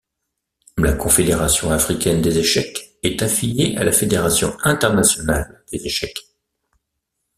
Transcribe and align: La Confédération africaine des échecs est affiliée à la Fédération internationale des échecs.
La 0.79 0.93
Confédération 0.93 1.69
africaine 1.69 2.23
des 2.23 2.39
échecs 2.39 2.97
est 3.03 3.21
affiliée 3.21 3.77
à 3.77 3.83
la 3.83 3.91
Fédération 3.91 4.57
internationale 4.63 5.63
des 5.71 5.85
échecs. 5.85 6.23